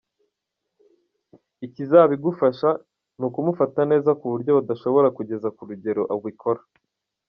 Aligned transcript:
Ikizabigufasha 1.65 2.69
ni 3.17 3.25
ukumufata 3.27 3.81
neza 3.91 4.11
kuburyo 4.19 4.51
badashobora 4.57 5.07
kugeza 5.17 5.47
kurugero 5.57 6.01
ubikora. 6.17 6.61